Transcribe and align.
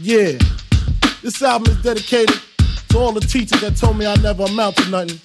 Yeah, 0.00 0.38
this 1.22 1.42
album 1.42 1.70
is 1.70 1.82
dedicated 1.82 2.40
to 2.88 2.98
all 2.98 3.12
the 3.12 3.20
teachers 3.20 3.60
that 3.60 3.76
told 3.76 3.98
me 3.98 4.06
I 4.06 4.16
never 4.16 4.44
amount 4.44 4.76
to 4.76 4.88
nothing. 4.88 5.20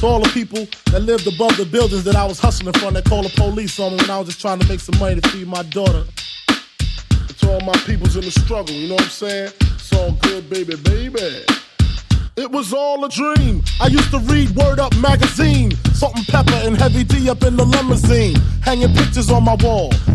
To 0.00 0.06
all 0.06 0.20
the 0.20 0.28
people 0.30 0.66
that 0.92 1.00
lived 1.00 1.26
above 1.26 1.56
the 1.56 1.66
buildings 1.66 2.04
that 2.04 2.14
I 2.14 2.24
was 2.24 2.38
hustling 2.38 2.72
from 2.74 2.94
that 2.94 3.04
called 3.06 3.26
the 3.26 3.30
police 3.30 3.78
on 3.80 3.92
me 3.92 3.96
when 3.98 4.10
I 4.10 4.18
was 4.18 4.28
just 4.28 4.40
trying 4.40 4.60
to 4.60 4.68
make 4.68 4.78
some 4.78 4.98
money 5.00 5.20
to 5.20 5.28
feed 5.30 5.48
my 5.48 5.64
daughter. 5.64 6.04
To 7.38 7.52
all 7.52 7.60
my 7.62 7.76
peoples 7.84 8.14
in 8.14 8.22
the 8.22 8.30
struggle, 8.30 8.74
you 8.74 8.88
know 8.88 8.94
what 8.94 9.04
I'm 9.04 9.10
saying? 9.10 9.52
It's 9.60 9.92
all 9.92 10.12
good, 10.12 10.48
baby, 10.48 10.76
baby. 10.76 11.44
It 12.36 12.50
was 12.50 12.72
all 12.72 13.04
a 13.04 13.08
dream. 13.08 13.62
I 13.80 13.88
used 13.88 14.10
to 14.12 14.18
read 14.20 14.50
Word 14.50 14.78
Up 14.78 14.96
magazine. 14.96 15.72
Salt-n-Pepa 15.94 16.66
and 16.66 16.76
Heavy 16.76 17.04
D 17.04 17.28
up 17.30 17.42
in 17.42 17.56
the 17.56 17.64
limousine. 17.64 18.36
Hanging 18.62 18.94
pictures 18.94 19.30
on 19.30 19.44
my 19.44 19.56
wall. 19.60 19.92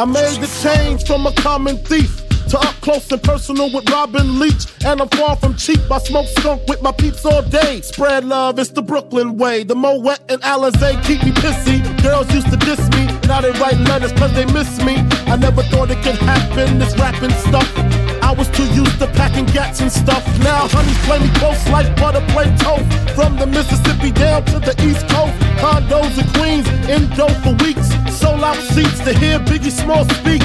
I 0.00 0.06
made 0.06 0.40
the 0.40 0.48
change 0.62 1.04
from 1.06 1.26
a 1.26 1.32
common 1.32 1.76
thief 1.76 2.26
to 2.48 2.58
up 2.58 2.74
close 2.80 3.12
and 3.12 3.22
personal 3.22 3.70
with 3.70 3.86
Robin 3.90 4.38
Leach. 4.38 4.64
And 4.82 4.98
I'm 4.98 5.10
far 5.10 5.36
from 5.36 5.54
cheap. 5.56 5.78
I 5.90 5.98
smoke 5.98 6.26
skunk 6.38 6.66
with 6.68 6.80
my 6.80 6.90
peeps 6.90 7.26
all 7.26 7.42
day. 7.42 7.82
Spread 7.82 8.24
love, 8.24 8.58
it's 8.58 8.70
the 8.70 8.80
Brooklyn 8.80 9.36
way. 9.36 9.62
The 9.62 9.74
Moet 9.74 10.18
and 10.30 10.40
Alizé 10.40 11.04
keep 11.04 11.22
me 11.22 11.32
pissy. 11.32 11.84
Girls 12.02 12.32
used 12.32 12.50
to 12.50 12.56
diss 12.56 12.80
me. 12.96 13.12
Now 13.28 13.42
they 13.42 13.50
write 13.60 13.76
letters 13.90 14.12
cause 14.12 14.32
they 14.32 14.46
miss 14.46 14.82
me. 14.82 14.96
I 15.28 15.36
never 15.36 15.62
thought 15.64 15.90
it 15.90 16.02
could 16.02 16.16
happen, 16.16 16.78
this 16.78 16.96
rapping 16.96 17.36
stuff. 17.44 17.68
I 18.22 18.32
was 18.32 18.48
too 18.56 18.64
used 18.72 18.98
to 19.00 19.06
packing 19.08 19.44
gats 19.46 19.80
and 19.80 19.92
stuff. 19.92 20.24
Now 20.38 20.66
honeys 20.68 20.96
play 21.04 21.18
me 21.18 21.28
close 21.34 21.60
like 21.68 21.94
butter 21.96 22.24
play 22.32 22.46
toast. 22.56 22.88
From 23.14 23.36
the 23.36 23.46
Mississippi 23.46 24.12
down 24.12 24.46
to 24.46 24.60
the 24.60 24.72
East 24.80 24.99
to 29.12 29.18
hear 29.18 29.38
Biggie 29.40 29.72
Small 29.72 30.04
speak. 30.20 30.42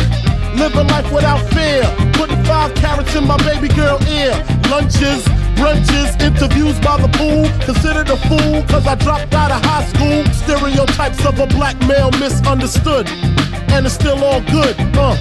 Living 0.58 0.88
life 0.88 1.12
without 1.12 1.42
fear. 1.54 1.84
Putting 2.14 2.44
five 2.46 2.74
carats 2.76 3.14
in 3.16 3.28
my 3.28 3.38
baby 3.38 3.68
girl 3.68 4.00
ear. 4.08 4.34
Lunches, 4.70 5.24
brunches, 5.60 6.20
interviews 6.22 6.80
by 6.80 6.98
the 6.98 7.10
pool. 7.20 7.46
Considered 7.66 8.10
a 8.10 8.18
fool 8.28 8.64
cause 8.64 8.88
I 8.88 8.96
dropped 8.96 9.34
out 9.34 9.52
of 9.52 9.62
high 9.64 9.86
school. 9.86 10.26
Stereotypes 10.34 11.26
of 11.26 11.40
a 11.40 11.48
black 11.48 11.78
male 11.88 12.12
misunderstood. 12.12 13.08
And 13.70 13.86
it's 13.86 13.96
still 13.96 14.24
all 14.24 14.42
good, 14.42 14.76
uh. 14.96 15.16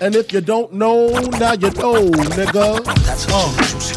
And 0.00 0.14
if 0.14 0.32
you 0.32 0.40
don't 0.40 0.72
know, 0.72 1.08
now 1.40 1.54
you 1.54 1.70
know, 1.82 2.10
nigga. 2.36 2.84
That's 3.06 3.26
a 3.28 3.34
Uh. 3.34 3.93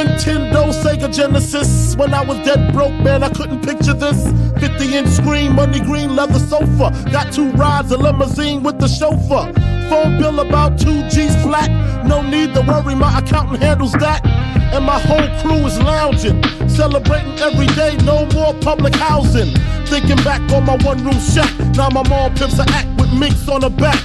Nintendo, 0.00 0.72
Sega 0.72 1.14
Genesis. 1.14 1.94
When 1.94 2.14
I 2.14 2.24
was 2.24 2.38
dead 2.38 2.72
broke, 2.72 2.94
man, 3.04 3.22
I 3.22 3.28
couldn't 3.28 3.62
picture 3.62 3.92
this. 3.92 4.32
50 4.58 4.96
inch 4.96 5.08
screen, 5.08 5.54
money 5.54 5.78
green 5.80 6.16
leather 6.16 6.38
sofa. 6.38 6.90
Got 7.12 7.34
two 7.34 7.50
rides, 7.50 7.92
a 7.92 7.98
limousine 7.98 8.62
with 8.62 8.78
the 8.78 8.88
chauffeur. 8.88 9.52
Phone 9.90 10.18
bill 10.18 10.40
about 10.40 10.78
two 10.78 11.06
G's 11.10 11.36
flat. 11.42 11.68
No 12.06 12.22
need 12.22 12.54
to 12.54 12.62
worry, 12.62 12.94
my 12.94 13.18
accountant 13.18 13.62
handles 13.62 13.92
that. 13.92 14.24
And 14.72 14.86
my 14.86 14.98
whole 15.00 15.28
crew 15.42 15.66
is 15.66 15.78
lounging, 15.80 16.42
celebrating 16.66 17.38
every 17.40 17.66
day, 17.74 17.98
no 18.04 18.24
more 18.32 18.54
public 18.54 18.94
housing. 18.94 19.54
Thinking 19.84 20.22
back 20.24 20.40
on 20.52 20.64
my 20.64 20.76
one 20.82 21.04
room 21.04 21.20
shack, 21.20 21.52
now 21.76 21.90
my 21.90 22.08
mom 22.08 22.34
pimps 22.36 22.58
a 22.58 22.64
act 22.70 22.88
with 22.98 23.12
minks 23.12 23.46
on 23.48 23.62
her 23.62 23.68
back. 23.68 24.00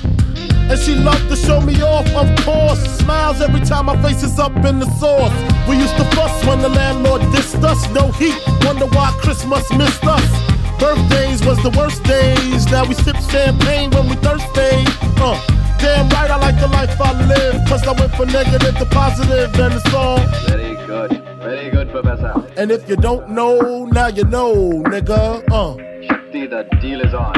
And 0.67 0.77
she 0.77 0.95
loved 0.95 1.29
to 1.29 1.37
show 1.37 1.61
me 1.61 1.81
off, 1.83 2.07
of 2.15 2.43
course. 2.43 2.81
Smiles 2.97 3.39
every 3.39 3.61
time 3.61 3.85
my 3.85 4.01
face 4.01 4.23
is 4.23 4.39
up 4.39 4.55
in 4.65 4.79
the 4.79 4.89
sauce. 4.99 5.54
Used 5.97 6.13
fuss 6.15 6.45
when 6.45 6.59
the 6.59 6.69
landlord 6.69 7.21
dissed 7.33 7.63
us. 7.63 7.89
No 7.91 8.11
heat, 8.11 8.35
wonder 8.65 8.85
why 8.87 9.15
Christmas 9.21 9.71
missed 9.73 10.03
us. 10.05 10.25
Birthdays 10.79 11.45
was 11.45 11.61
the 11.63 11.69
worst 11.77 12.03
days. 12.03 12.65
Now 12.71 12.85
we 12.85 12.93
sip 12.95 13.15
champagne 13.31 13.91
when 13.91 14.09
we 14.09 14.15
thirsty. 14.17 14.83
Uh, 15.17 15.39
damn 15.79 16.09
right, 16.09 16.29
I 16.29 16.37
like 16.37 16.59
the 16.59 16.67
life 16.67 16.99
I 16.99 17.11
live. 17.27 17.67
Cause 17.67 17.87
I 17.87 17.93
went 17.93 18.13
from 18.15 18.27
negative 18.29 18.77
to 18.77 18.85
positive, 18.85 19.53
and 19.59 19.73
it's 19.73 19.93
all. 19.93 20.17
Very 20.47 20.75
good. 20.85 21.11
Very 21.39 21.69
good, 21.69 21.89
Professor. 21.91 22.33
And 22.57 22.71
if 22.71 22.89
you 22.89 22.95
don't 22.97 23.29
know, 23.29 23.85
now 23.85 24.07
you 24.07 24.25
know, 24.25 24.53
nigga. 24.85 25.43
Uh, 25.49 25.77
Shakti, 26.07 26.47
the 26.47 26.63
deal 26.81 27.01
is 27.01 27.13
on. 27.13 27.35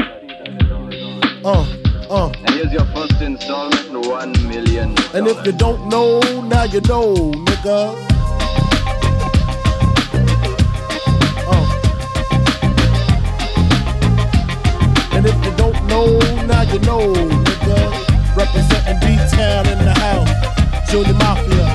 uh, 1.44 1.66
uh. 2.10 2.28
And 2.30 2.50
here's 2.50 2.72
your 2.72 2.86
first 2.86 3.20
installment, 3.20 4.06
one 4.06 4.32
million. 4.48 4.96
And 5.14 5.28
if 5.28 5.46
you 5.46 5.52
don't 5.52 5.88
know, 5.88 6.20
now 6.42 6.64
you 6.64 6.80
know, 6.82 7.14
nigga. 7.14 8.17
D-Town 19.00 19.66
in 19.68 19.78
the 19.84 19.94
house. 19.94 20.90
Junior 20.90 21.14
Mafia. 21.14 21.67